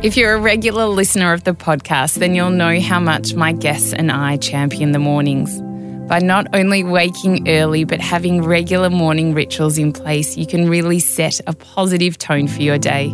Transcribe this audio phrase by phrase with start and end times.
[0.00, 3.92] If you're a regular listener of the podcast, then you'll know how much my guests
[3.92, 5.60] and I champion the mornings.
[6.08, 11.00] By not only waking early but having regular morning rituals in place, you can really
[11.00, 13.12] set a positive tone for your day.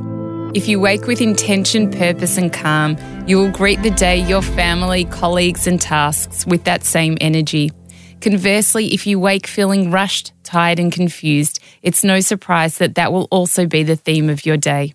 [0.53, 5.07] If you wake with intention, purpose, and calm, you will greet the day, your family,
[5.07, 7.73] colleagues, and tasks with that same energy.
[8.21, 13.27] Conversely, if you wake feeling rushed, tired, and confused, it's no surprise that that will
[13.31, 14.93] also be the theme of your day.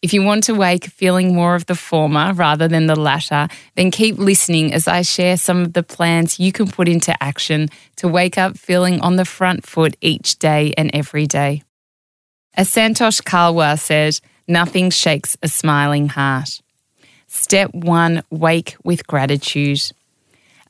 [0.00, 3.90] If you want to wake feeling more of the former rather than the latter, then
[3.90, 8.06] keep listening as I share some of the plans you can put into action to
[8.06, 11.62] wake up feeling on the front foot each day and every day.
[12.54, 16.62] As Santosh Kalwar said, Nothing shakes a smiling heart.
[17.26, 19.82] Step one wake with gratitude.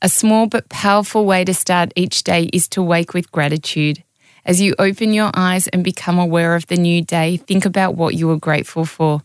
[0.01, 4.03] A small but powerful way to start each day is to wake with gratitude.
[4.45, 8.15] As you open your eyes and become aware of the new day, think about what
[8.15, 9.21] you are grateful for.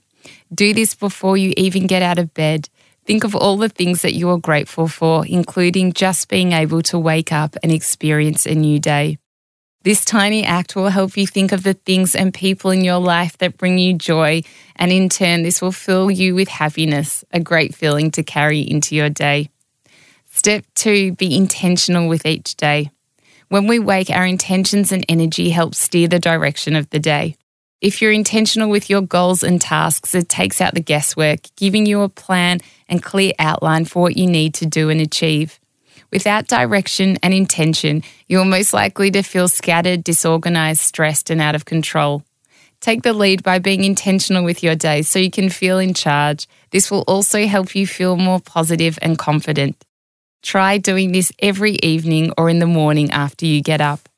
[0.53, 2.69] Do this before you even get out of bed.
[3.07, 6.99] Think of all the things that you are grateful for, including just being able to
[6.99, 9.19] wake up and experience a new day.
[9.83, 13.37] This tiny act will help you think of the things and people in your life
[13.39, 14.43] that bring you joy,
[14.77, 18.97] and in turn, this will fill you with happiness, a great feeling to carry into
[18.97, 19.51] your day.
[20.31, 22.91] Step two be intentional with each day.
[23.55, 27.37] When we wake, our intentions and energy help steer the direction of the day.
[27.81, 32.01] If you're intentional with your goals and tasks, it takes out the guesswork, giving you
[32.01, 35.61] a plan and clear outline for what you need to do and achieve.
[36.11, 41.65] Without direction and intention, you're most likely to feel scattered, disorganized, stressed, and out of
[41.65, 42.25] control.
[42.81, 46.49] Take the lead by being intentional with your day so you can feel in charge.
[46.73, 49.77] This will also help you feel more positive and confident.
[50.45, 54.11] Try doing this every evening or in the morning after you get up.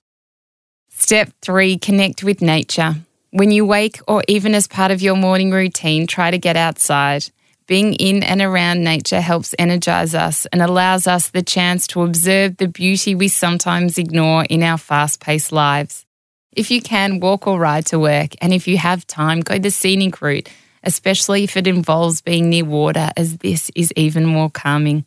[0.91, 2.97] Step three connect with nature.
[3.31, 7.27] When you wake or even as part of your morning routine, try to get outside.
[7.69, 12.57] Being in and around nature helps energize us and allows us the chance to observe
[12.57, 16.05] the beauty we sometimes ignore in our fast paced lives.
[16.51, 19.71] If you can, walk or ride to work, and if you have time, go the
[19.71, 20.49] scenic route,
[20.83, 25.05] especially if it involves being near water, as this is even more calming.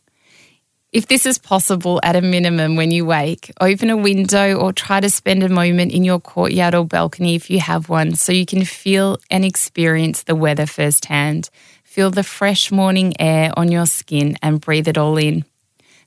[0.92, 4.98] If this is possible at a minimum when you wake, open a window or try
[4.98, 8.44] to spend a moment in your courtyard or balcony if you have one so you
[8.44, 11.48] can feel and experience the weather firsthand.
[11.84, 15.44] Feel the fresh morning air on your skin and breathe it all in.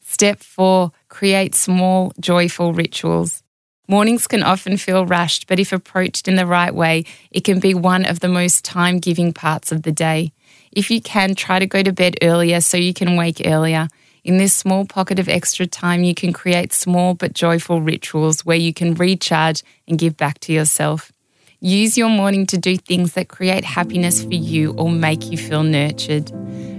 [0.01, 3.41] Step four, create small, joyful rituals.
[3.87, 7.73] Mornings can often feel rushed, but if approached in the right way, it can be
[7.73, 10.33] one of the most time giving parts of the day.
[10.73, 13.87] If you can, try to go to bed earlier so you can wake earlier.
[14.23, 18.55] In this small pocket of extra time, you can create small but joyful rituals where
[18.55, 21.11] you can recharge and give back to yourself.
[21.59, 25.63] Use your morning to do things that create happiness for you or make you feel
[25.63, 26.31] nurtured.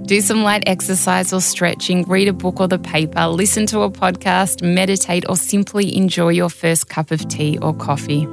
[0.07, 3.91] Do some light exercise or stretching, read a book or the paper, listen to a
[3.91, 8.25] podcast, meditate, or simply enjoy your first cup of tea or coffee.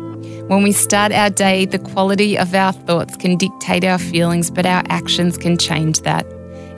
[0.47, 4.66] When we start our day, the quality of our thoughts can dictate our feelings, but
[4.66, 6.25] our actions can change that.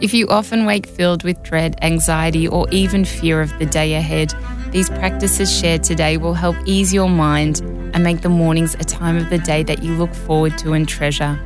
[0.02, 4.34] If you often wake filled with dread, anxiety, or even fear of the day ahead,
[4.72, 7.62] these practices shared today will help ease your mind
[7.94, 10.90] and make the mornings a time of the day that you look forward to and
[10.90, 11.40] treasure.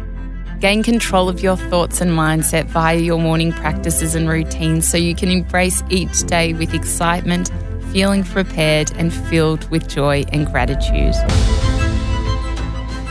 [0.59, 5.13] Gain control of your thoughts and mindset via your morning practices and routines so you
[5.13, 7.51] can embrace each day with excitement,
[7.91, 11.13] feeling prepared, and filled with joy and gratitude.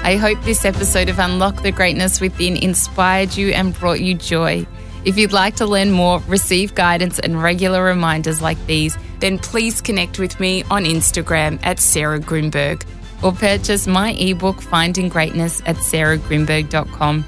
[0.03, 4.67] I hope this episode of Unlock the Greatness Within inspired you and brought you joy.
[5.05, 9.81] If you'd like to learn more, receive guidance, and regular reminders like these, then please
[9.81, 12.85] connect with me on Instagram at Sarah Grynberg
[13.23, 17.25] or purchase my ebook Finding Greatness at sarahgrynberg.com.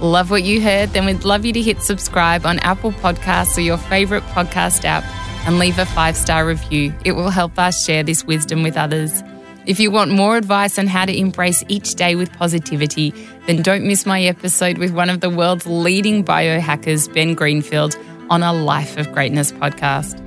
[0.00, 0.90] Love what you heard?
[0.90, 5.04] Then we'd love you to hit subscribe on Apple Podcasts or your favorite podcast app
[5.46, 6.92] and leave a five star review.
[7.04, 9.22] It will help us share this wisdom with others.
[9.66, 13.14] If you want more advice on how to embrace each day with positivity,
[13.46, 17.96] then don't miss my episode with one of the world's leading biohackers, Ben Greenfield,
[18.28, 20.20] on a Life of Greatness podcast.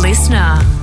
[0.00, 0.79] Listener.